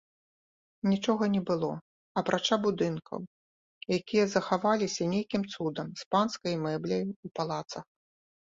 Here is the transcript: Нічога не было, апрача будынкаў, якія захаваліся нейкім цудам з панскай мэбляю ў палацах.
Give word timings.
Нічога 0.91 1.23
не 1.35 1.41
было, 1.49 1.69
апрача 2.21 2.55
будынкаў, 2.65 3.19
якія 3.99 4.25
захаваліся 4.33 5.03
нейкім 5.13 5.43
цудам 5.53 5.87
з 6.03 6.09
панскай 6.15 6.53
мэбляю 6.65 7.05
ў 7.05 7.27
палацах. 7.39 7.85